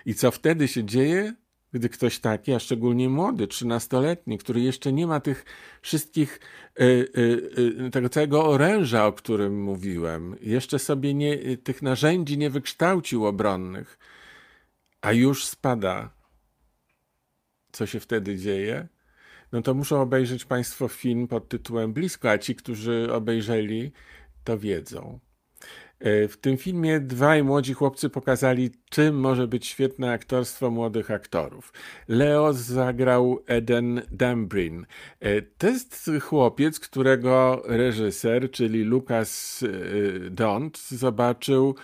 [0.05, 1.33] I co wtedy się dzieje,
[1.75, 5.45] gdy ktoś taki, a szczególnie młody, trzynastoletni, który jeszcze nie ma tych
[5.81, 6.39] wszystkich,
[6.79, 12.49] y, y, y, tego całego oręża, o którym mówiłem, jeszcze sobie nie, tych narzędzi nie
[12.49, 13.99] wykształcił obronnych,
[15.01, 16.09] a już spada.
[17.71, 18.87] Co się wtedy dzieje?
[19.51, 23.91] No to muszą obejrzeć Państwo film pod tytułem Blisko, a ci, którzy obejrzeli,
[24.43, 25.19] to wiedzą.
[25.99, 31.73] E, w tym filmie dwaj młodzi chłopcy pokazali, czym może być świetne aktorstwo młodych aktorów.
[32.07, 34.85] Leo zagrał Eden Dambrin.
[35.19, 41.75] E, to jest chłopiec, którego reżyser, czyli Lucas e, Dont, zobaczył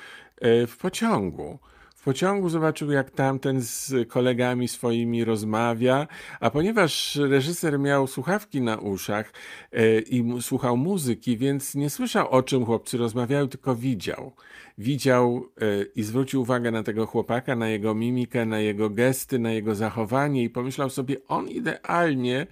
[0.67, 1.60] w pociągu.
[2.02, 6.08] W pociągu zobaczył, jak tamten z kolegami swoimi rozmawia,
[6.40, 9.34] a ponieważ reżyser miał słuchawki na uszach
[9.72, 14.32] e, i słuchał muzyki, więc nie słyszał o czym chłopcy rozmawiają, tylko widział.
[14.78, 19.52] Widział e, i zwrócił uwagę na tego chłopaka, na jego mimikę, na jego gesty, na
[19.52, 22.48] jego zachowanie i pomyślał sobie, on idealnie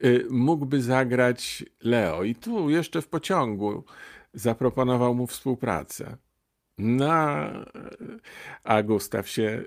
[0.00, 2.22] e, mógłby zagrać Leo.
[2.22, 3.84] I tu jeszcze w pociągu
[4.34, 6.16] zaproponował mu współpracę.
[6.78, 7.06] No,
[8.64, 9.64] a Gustaw się,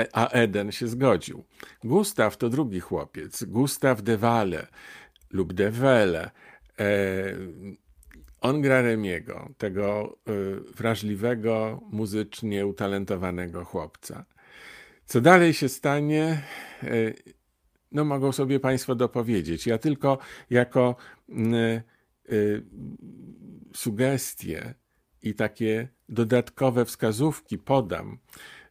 [0.00, 1.44] y, a Eden się zgodził.
[1.84, 4.66] Gustaw to drugi chłopiec, Gustaw de Walle
[5.30, 6.30] lub de Welle.
[8.40, 10.18] On gra Remiego, tego
[10.76, 14.24] wrażliwego, muzycznie utalentowanego chłopca.
[15.06, 16.42] Co dalej się stanie,
[17.92, 19.66] no mogą sobie Państwo dopowiedzieć.
[19.66, 20.18] Ja tylko
[20.50, 20.96] jako
[23.74, 24.74] sugestie
[25.22, 28.18] i takie dodatkowe wskazówki podam,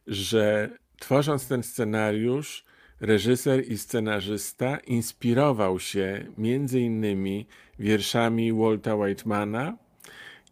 [0.06, 2.64] że tworząc ten scenariusz,
[3.00, 7.46] reżyser i scenarzysta inspirował się między innymi
[7.78, 9.76] wierszami Walta Whitemana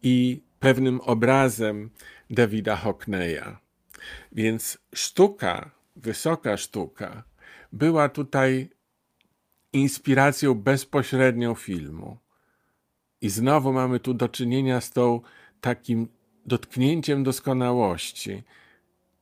[0.03, 1.89] i pewnym obrazem
[2.29, 3.57] Davida Hockneya.
[4.31, 7.23] Więc sztuka, wysoka sztuka,
[7.71, 8.69] była tutaj
[9.73, 12.17] inspiracją bezpośrednią filmu.
[13.21, 15.21] I znowu mamy tu do czynienia z tą
[15.61, 16.07] takim
[16.45, 18.43] dotknięciem doskonałości,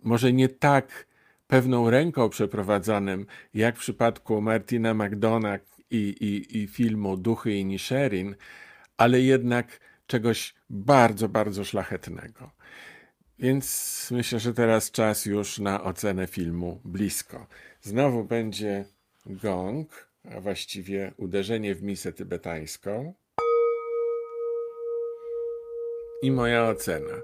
[0.03, 1.07] może nie tak
[1.47, 8.35] pewną ręką przeprowadzonym, jak w przypadku Martina McDonagh i, i, i filmu Duchy i Nisherin,
[8.97, 12.51] ale jednak czegoś bardzo, bardzo szlachetnego.
[13.39, 17.47] Więc myślę, że teraz czas już na ocenę filmu blisko.
[17.81, 18.85] Znowu będzie
[19.25, 23.13] gong, a właściwie uderzenie w misę tybetańską
[26.21, 27.21] i moja ocena.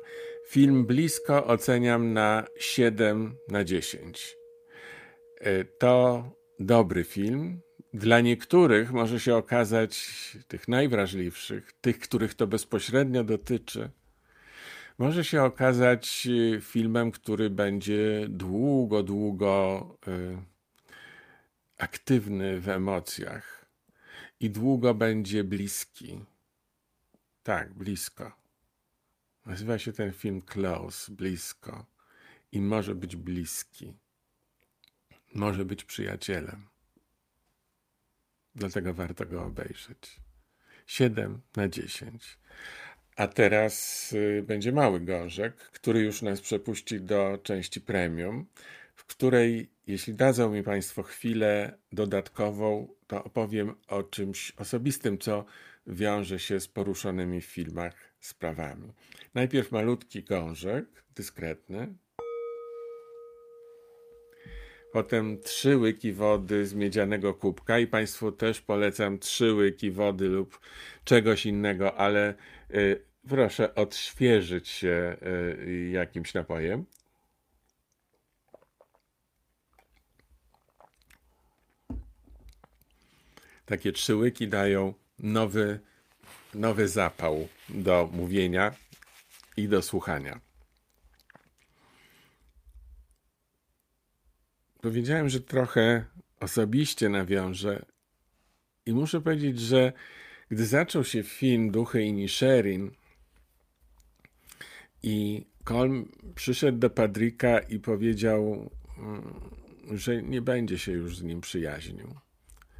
[0.47, 4.37] Film blisko oceniam na 7 na 10.
[5.39, 6.23] E, to
[6.59, 7.61] dobry film.
[7.93, 10.07] Dla niektórych może się okazać,
[10.47, 13.89] tych najwrażliwszych, tych, których to bezpośrednio dotyczy,
[14.97, 20.37] może się okazać e, filmem, który będzie długo, długo y,
[21.77, 23.65] aktywny w emocjach
[24.39, 26.19] i długo będzie bliski.
[27.43, 28.44] Tak, blisko.
[29.45, 31.85] Nazywa się ten film Close, blisko.
[32.51, 33.93] I może być bliski.
[35.33, 36.67] Może być przyjacielem.
[38.55, 40.19] Dlatego warto go obejrzeć.
[40.87, 42.37] 7 na 10.
[43.15, 48.45] A teraz y, będzie mały gążek, który już nas przepuści do części premium,
[48.95, 55.45] w której, jeśli dadzą mi Państwo chwilę dodatkową, to opowiem o czymś osobistym, co
[55.87, 58.93] wiąże się z poruszonymi w filmach sprawami.
[59.33, 61.95] Najpierw malutki gążek, dyskretny.
[64.91, 70.59] Potem trzy łyki wody z miedzianego kubka i Państwu też polecam trzy łyki wody lub
[71.03, 72.33] czegoś innego, ale
[72.71, 75.17] y, proszę odświeżyć się
[75.67, 76.85] y, jakimś napojem.
[83.65, 85.79] Takie trzy łyki dają nowy
[86.55, 88.75] nowy zapał do mówienia
[89.57, 90.39] i do słuchania.
[94.81, 96.05] Powiedziałem, że trochę
[96.39, 97.85] osobiście nawiążę
[98.85, 99.93] i muszę powiedzieć, że
[100.51, 102.91] gdy zaczął się film Duchy i Nisherin
[105.03, 109.33] i Kolm przyszedł do Padrika i powiedział, mm,
[109.91, 112.15] że nie będzie się już z nim przyjaźnił.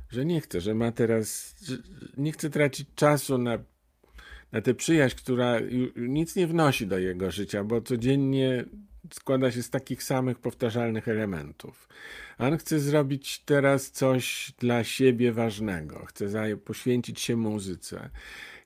[0.10, 1.78] Że nie chce, że ma teraz, że
[2.18, 3.58] nie chce tracić czasu na,
[4.52, 5.60] na tę przyjaźń, która
[5.96, 8.66] nic nie wnosi do jego życia, bo codziennie
[9.14, 11.90] składa się z takich samych powtarzalnych elementów.
[12.38, 18.10] On chce zrobić teraz coś dla siebie ważnego, chce poświęcić się muzyce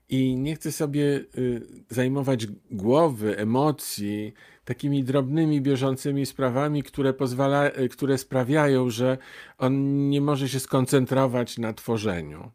[0.09, 1.03] i nie chce sobie
[1.37, 4.33] y, zajmować głowy, emocji
[4.69, 9.17] takimi drobnymi, bieżącymi sprawami, które, pozwala, y, które sprawiają, że
[9.57, 12.51] on nie może się skoncentrować na tworzeniu.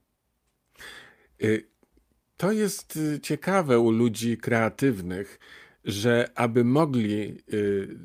[1.43, 1.69] Y,
[2.37, 5.39] to jest ciekawe u ludzi kreatywnych,
[5.85, 7.39] że aby mogli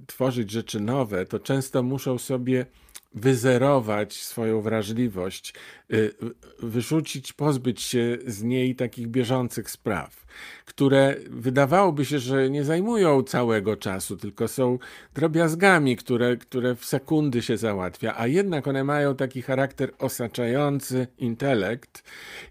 [0.08, 2.66] tworzyć rzeczy nowe, to często muszą sobie
[3.14, 5.54] wyzerować swoją wrażliwość,
[5.94, 6.14] y,
[6.60, 10.26] wyrzucić, pozbyć się z niej takich bieżących spraw,
[10.66, 14.80] które wydawałoby się, że nie zajmują całego czasu, tylko są
[15.14, 22.04] drobiazgami, które, które w sekundy się załatwia, a jednak one mają taki charakter osaczający intelekt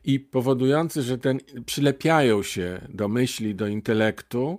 [0.04, 4.58] i powodujący, że ten przylepiają się do myśli, do intelektu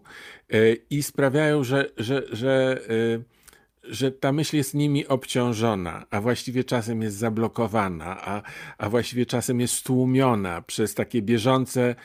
[0.53, 3.38] y, i sprawiają, że, że, że yy,
[3.83, 8.41] że ta myśl jest nimi obciążona, a właściwie czasem jest zablokowana, a,
[8.77, 11.95] a właściwie czasem jest stłumiona przez takie bieżące,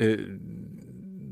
[0.00, 0.38] y,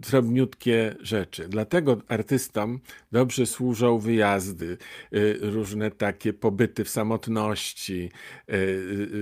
[0.02, 1.48] drobniutkie rzeczy.
[1.48, 2.80] Dlatego artystom
[3.12, 4.78] dobrze służą wyjazdy,
[5.14, 8.10] y, różne takie pobyty w samotności, y,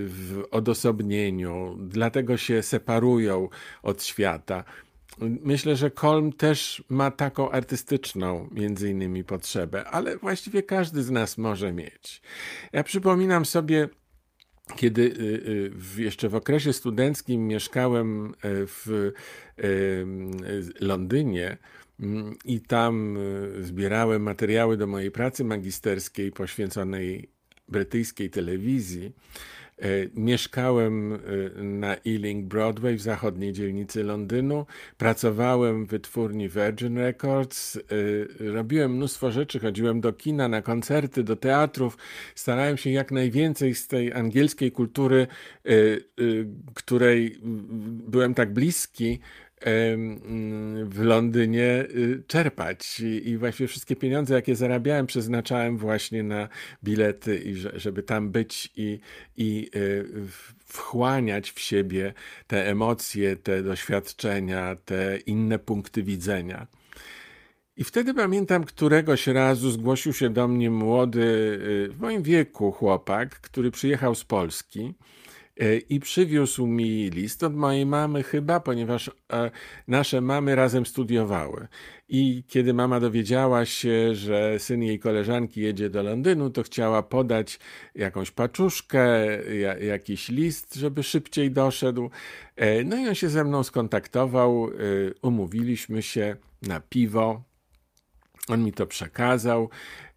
[0.07, 3.49] w odosobnieniu, dlatego się separują
[3.83, 4.65] od świata.
[5.21, 11.39] Myślę, że Kolm też ma taką artystyczną, między innymi, potrzebę, ale właściwie każdy z nas
[11.39, 12.23] może mieć.
[12.73, 13.89] Ja przypominam sobie,
[14.77, 18.33] kiedy y, y, jeszcze w okresie studenckim mieszkałem y,
[18.67, 19.13] w
[20.81, 21.57] Londynie,
[22.01, 23.19] mm, i tam
[23.61, 27.31] zbierałem materiały do mojej pracy magisterskiej poświęconej
[27.69, 29.13] brytyjskiej telewizji.
[29.81, 31.19] E, mieszkałem e,
[31.63, 34.67] na Ealing Broadway w zachodniej dzielnicy Londynu.
[34.99, 37.77] Pracowałem w wytwórni Virgin Records.
[37.77, 37.81] E,
[38.53, 39.59] robiłem mnóstwo rzeczy.
[39.61, 41.99] Chodziłem do kina, na koncerty, do teatrów.
[42.35, 45.27] Starałem się jak najwięcej z tej angielskiej kultury,
[46.75, 47.39] której
[48.09, 49.21] byłem tak bliski,
[50.85, 56.49] w Londynie y, czerpać i właściwie wszystkie pieniądze, jakie zarabiałem, przeznaczałem właśnie na
[56.85, 59.01] bilety i żeby tam być i,
[59.37, 60.05] i y,
[60.67, 62.15] wchłaniać w siebie
[62.47, 66.67] te emocje, te doświadczenia, te inne punkty widzenia.
[67.77, 73.41] I wtedy pamiętam, któregoś razu zgłosił się do mnie młody, y, w moim wieku chłopak,
[73.41, 74.95] który przyjechał z Polski
[75.89, 79.51] i przywiózł mi list od mojej mamy chyba, ponieważ e,
[79.89, 81.69] nasze mamy razem studiowały.
[82.09, 87.59] I kiedy mama dowiedziała się, że syn jej koleżanki jedzie do Londynu, to chciała podać
[87.95, 89.29] jakąś paczuszkę,
[89.81, 92.11] jakiś list, żeby szybciej doszedł.
[92.57, 94.71] E, no i on się ze mną skontaktował,
[95.23, 97.43] umówiliśmy się na piwo.
[98.49, 99.71] On mi to przekazał.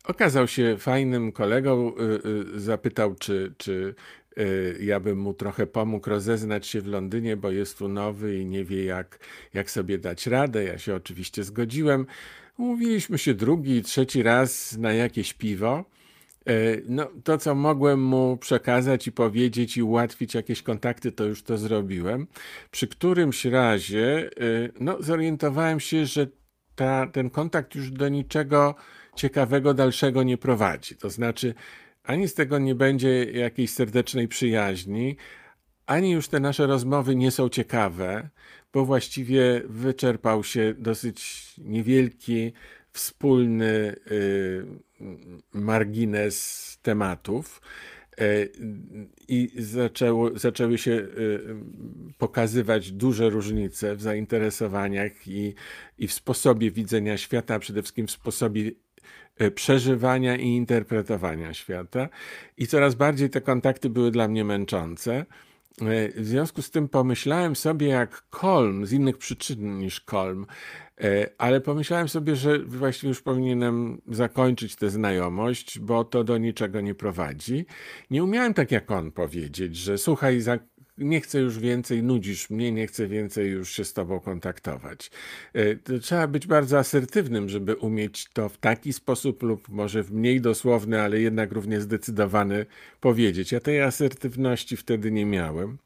[0.04, 1.94] Okazał się fajnym kolegą,
[2.56, 3.96] zapytał, czy, czy
[4.80, 8.66] ja bym mu trochę pomógł rozeznać się w Londynie, bo jest tu nowy i nie
[8.66, 9.20] wie, jak,
[9.54, 10.64] jak sobie dać radę.
[10.64, 12.06] Ja się oczywiście zgodziłem.
[12.58, 15.86] Mówiliśmy się drugi i trzeci raz na jakieś piwo.
[16.50, 21.44] Y, no, to, co mogłem mu przekazać i powiedzieć i ułatwić jakieś kontakty, to już
[21.44, 22.28] to zrobiłem.
[22.72, 26.28] Przy którymś razie y, no, zorientowałem się, że
[26.76, 28.76] ta, ten kontakt już do niczego
[29.16, 30.96] ciekawego dalszego nie prowadzi.
[30.96, 31.54] To znaczy,
[32.04, 35.18] ani z tego nie będzie jakiejś serdecznej przyjaźni,
[35.86, 38.30] ani już te nasze rozmowy nie są ciekawe,
[38.74, 42.54] bo właściwie wyczerpał się dosyć niewielki,
[42.94, 44.66] wspólny y,
[45.54, 47.62] margines tematów.
[48.22, 48.52] Y,
[49.28, 51.40] I zaczęło, zaczęły się y,
[52.18, 55.54] pokazywać duże różnice w zainteresowaniach i,
[55.98, 58.72] i w sposobie widzenia świata, a przede wszystkim w sposobie
[59.56, 62.10] przeżywania i interpretowania świata.
[62.58, 65.26] I coraz bardziej te kontakty były dla mnie męczące.
[65.82, 70.46] E, w związku z tym pomyślałem sobie, jak Kolm, z innych przyczyn niż Kolm,
[71.02, 76.82] e, ale pomyślałem sobie, że właściwie już powinienem zakończyć tę znajomość, bo to do niczego
[76.82, 77.66] nie prowadzi.
[78.10, 80.42] Nie umiałem tak jak on powiedzieć, że słuchaj,
[80.98, 85.12] nie chcę już więcej, nudzisz mnie, nie chcę więcej już się z tobą kontaktować.
[85.54, 90.42] E, trzeba być bardzo asertywnym, żeby umieć to w taki sposób lub może w mniej
[90.42, 92.66] dosłowny, ale jednak równie zdecydowany
[93.00, 93.52] powiedzieć.
[93.52, 95.78] Ja tej asertywności wtedy nie miałem.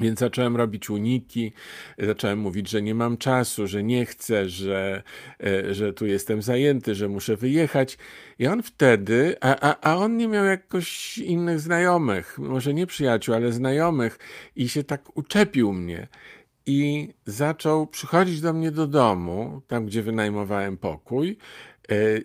[0.00, 1.52] Więc zacząłem robić uniki,
[1.98, 5.02] zacząłem mówić, że nie mam czasu, że nie chcę, że,
[5.44, 7.98] e, że tu jestem zajęty, że muszę wyjechać.
[8.38, 13.34] I on wtedy, a, a, a on nie miał jakoś innych znajomych, może nie przyjaciół,
[13.34, 14.18] ale znajomych,
[14.56, 16.08] i się tak uczepił mnie.
[16.66, 21.36] I zaczął przychodzić do mnie do domu, tam gdzie wynajmowałem pokój,
[21.90, 22.20] E,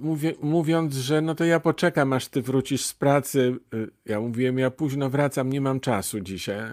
[0.00, 3.56] mówię, mówiąc, że no to ja poczekam, aż ty wrócisz z pracy.
[3.74, 6.72] E, ja mówiłem, ja późno wracam, nie mam czasu dzisiaj.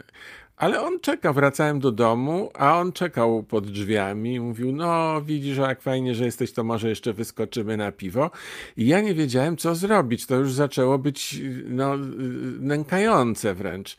[0.62, 5.57] Ale on czeka, wracałem do domu, a on czekał pod drzwiami i mówił, no widzisz,
[5.57, 8.32] jak fajnie, że jesteś, to może jeszcze wyskoczymy na piwo.
[8.78, 10.26] I ja nie wiedziałem, co zrobić.
[10.26, 11.97] To już zaczęło być no,
[12.59, 13.97] nękające wręcz.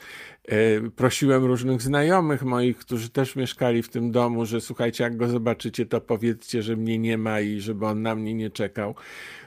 [0.48, 5.28] E, prosiłem różnych znajomych moich, którzy też mieszkali w tym domu, że słuchajcie, jak go
[5.28, 8.94] zobaczycie, to powiedzcie, że mnie nie ma i żeby on na mnie nie czekał.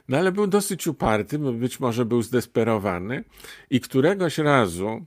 [0.07, 3.23] No ale był dosyć uparty, być może był zdesperowany
[3.69, 5.05] i któregoś razu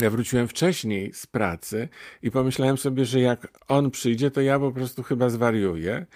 [0.00, 1.88] ja wróciłem wcześniej z pracy
[2.22, 6.06] i pomyślałem sobie, że jak on przyjdzie, to ja po prostu chyba zwariuję.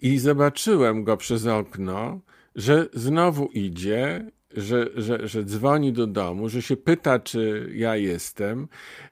[0.00, 2.20] I zobaczyłem go przez okno,
[2.54, 8.68] że znowu idzie, że, że, że dzwoni do domu, że się pyta, czy ja jestem.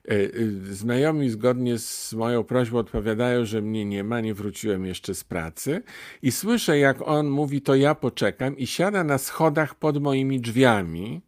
[0.07, 0.27] E, e,
[0.71, 5.81] znajomi zgodnie z moją prośbą odpowiadają, że mnie nie ma, nie wróciłem jeszcze z pracy.
[6.21, 11.21] I słyszę, jak on mówi, to ja poczekam, i siada na schodach pod moimi drzwiami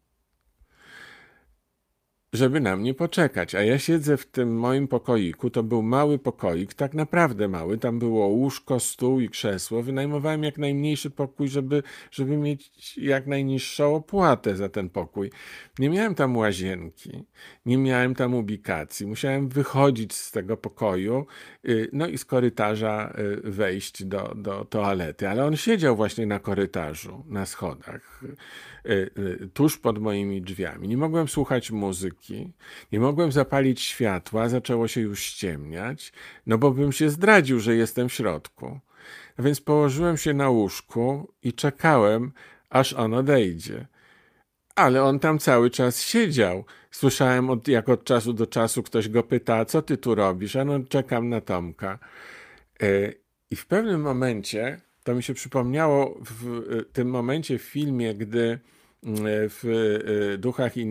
[2.34, 3.55] żeby na mnie poczekać.
[3.55, 7.99] A ja siedzę w tym moim pokoiku, to był mały pokoik, tak naprawdę mały, tam
[7.99, 9.84] było łóżko, stół i krzesło.
[9.84, 15.32] Wynajmowałem jak najmniejszy pokój, żeby, żeby mieć jak najniższą opłatę za ten pokój.
[15.79, 17.23] Nie miałem tam łazienki,
[17.65, 19.07] nie miałem tam ubikacji.
[19.07, 21.25] Musiałem wychodzić z tego pokoju,
[21.69, 23.13] y, no i z korytarza
[23.45, 25.29] y, wejść do, do toalety.
[25.29, 28.23] Ale on siedział właśnie na korytarzu, na schodach,
[28.86, 30.88] y, tuż pod moimi drzwiami.
[30.88, 32.20] Nie mogłem słuchać muzyki,
[32.91, 36.13] nie mogłem zapalić światła, zaczęło się już ściemniać,
[36.47, 38.80] no bo bym się zdradził, że jestem w środku.
[39.38, 42.32] A więc położyłem się na łóżku i czekałem,
[42.69, 43.86] aż on odejdzie
[44.76, 46.65] ale on tam cały czas siedział.
[46.91, 50.55] Słyszałem, od, jak od czasu do czasu ktoś go pyta, co ty tu robisz?
[50.55, 51.99] A no, czekam na Tomka.
[52.82, 53.13] E,
[53.51, 58.41] I w pewnym momencie, to mi się przypomniało w e, tym momencie w filmie, gdy
[58.51, 58.59] e,
[59.28, 59.63] w
[60.38, 60.86] Duchach i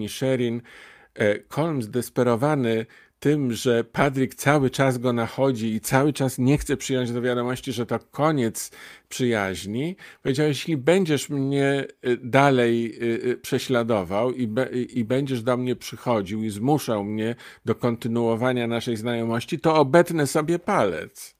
[1.48, 2.86] Kolm zdesperowany
[3.20, 7.72] tym, że Padrik cały czas go nachodzi i cały czas nie chce przyjąć do wiadomości,
[7.72, 8.70] że to koniec
[9.08, 12.98] przyjaźni, powiedział, jeśli będziesz mnie y, dalej
[13.30, 17.34] y, prześladował i, be, i będziesz do mnie przychodził i zmuszał mnie
[17.64, 21.34] do kontynuowania naszej znajomości, to obetnę sobie palec.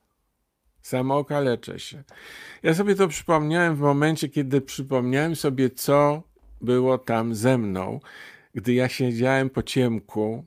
[0.81, 2.03] Samo okaleczę się.
[2.63, 6.23] Ja sobie to przypomniałem w momencie, kiedy przypomniałem sobie, co
[6.61, 7.99] było tam ze mną,
[8.53, 10.45] gdy ja siedziałem po ciemku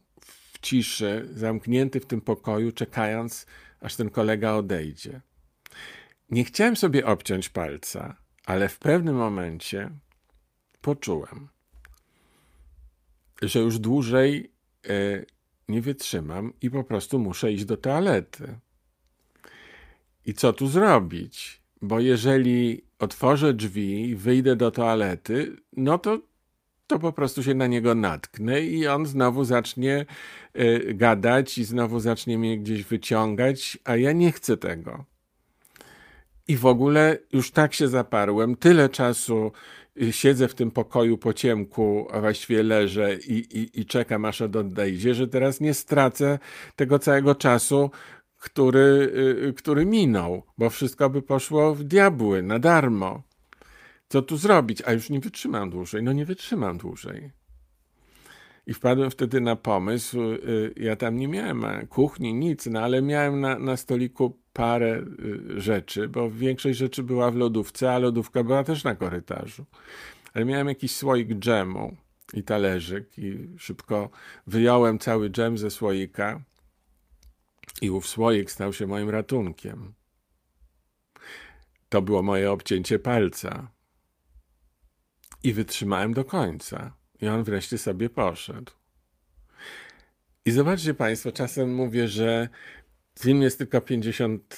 [0.62, 3.46] ciszy, zamknięty w tym pokoju, czekając,
[3.80, 5.20] aż ten kolega odejdzie.
[6.30, 9.90] Nie chciałem sobie obciąć palca, ale w pewnym momencie
[10.80, 11.48] poczułem,
[13.42, 14.52] że już dłużej
[14.88, 15.24] e,
[15.68, 18.58] nie wytrzymam i po prostu muszę iść do toalety.
[20.26, 21.62] I co tu zrobić?
[21.82, 26.18] Bo jeżeli otworzę drzwi wyjdę do toalety, no to
[26.86, 30.06] to po prostu się na niego natknę i on znowu zacznie
[30.58, 35.04] y, gadać i znowu zacznie mnie gdzieś wyciągać, a ja nie chcę tego.
[36.48, 39.52] I w ogóle już tak się zaparłem, tyle czasu
[40.02, 44.40] y, siedzę w tym pokoju po ciemku, a właściwie leżę i, i, i czekam aż
[44.40, 46.38] odejdzie, że teraz nie stracę
[46.76, 47.90] tego całego czasu,
[48.38, 49.12] który,
[49.48, 53.22] y, który minął, bo wszystko by poszło w diabły, na darmo
[54.14, 54.82] co tu zrobić?
[54.86, 56.02] A już nie wytrzymam dłużej.
[56.02, 57.30] No nie wytrzymam dłużej.
[58.66, 63.40] I wpadłem wtedy na pomysł, y, ja tam nie miałem kuchni, nic, no ale miałem
[63.40, 65.04] na, na stoliku parę
[65.56, 69.64] y, rzeczy, bo większość rzeczy była w lodówce, a lodówka była też na korytarzu.
[70.34, 71.96] Ale miałem jakiś słoik dżemu
[72.34, 74.10] i talerzyk i szybko
[74.46, 76.40] wyjąłem cały dżem ze słoika
[77.82, 79.94] i ów słoik stał się moim ratunkiem.
[81.88, 83.73] To było moje obcięcie palca.
[85.44, 86.96] I wytrzymałem do końca.
[87.20, 88.72] I on wreszcie sobie poszedł.
[90.44, 92.48] I zobaczcie Państwo, czasem mówię, że
[93.18, 94.56] film jest tylko 50,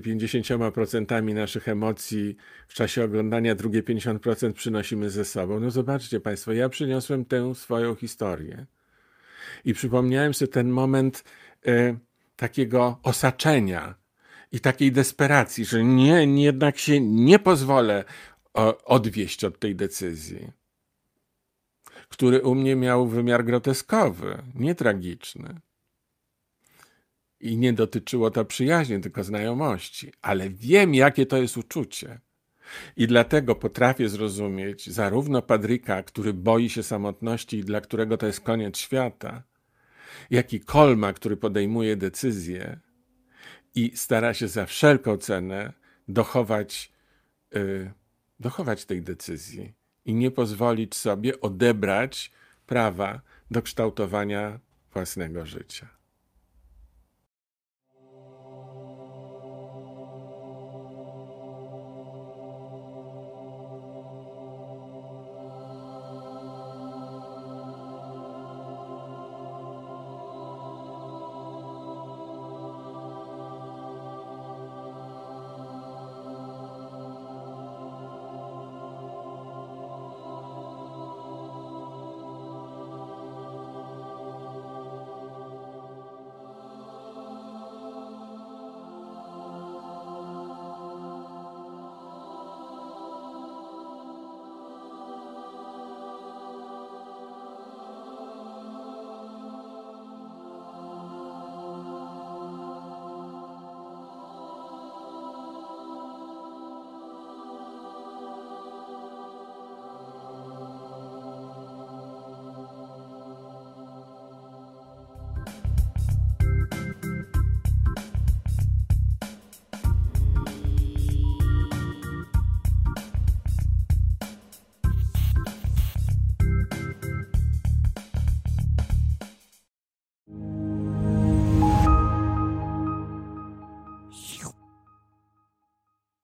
[0.00, 2.36] 50% naszych emocji
[2.68, 5.60] w czasie oglądania, drugie 50% przynosimy ze sobą.
[5.60, 8.66] No zobaczcie Państwo, ja przyniosłem tę swoją historię.
[9.64, 11.24] I przypomniałem sobie ten moment
[11.68, 11.98] y,
[12.36, 13.94] takiego osaczenia
[14.52, 18.04] i takiej desperacji, że nie, jednak się nie pozwolę
[18.84, 20.52] odwieść od tej decyzji,
[22.08, 25.60] który u mnie miał wymiar groteskowy, nie tragiczny.
[27.40, 32.20] I nie dotyczyło to przyjaźni, tylko znajomości, ale wiem, jakie to jest uczucie.
[32.96, 38.40] I dlatego potrafię zrozumieć zarówno Padryka, który boi się samotności i dla którego to jest
[38.40, 39.42] koniec świata,
[40.30, 42.80] jak i Kolma, który podejmuje decyzję
[43.74, 45.72] i stara się za wszelką cenę
[46.08, 46.92] dochować,
[47.54, 47.92] yy,
[48.40, 49.74] dochować tej decyzji
[50.04, 52.32] i nie pozwolić sobie odebrać
[52.66, 53.20] prawa
[53.50, 54.60] do kształtowania
[54.92, 55.97] własnego życia.